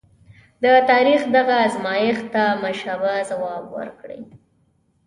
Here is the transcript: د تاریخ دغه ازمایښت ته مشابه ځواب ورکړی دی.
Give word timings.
د 0.63 0.65
تاریخ 0.91 1.21
دغه 1.35 1.55
ازمایښت 1.67 2.25
ته 2.33 2.43
مشابه 2.63 3.13
ځواب 3.29 3.63
ورکړی 3.77 4.19
دی. 4.27 4.35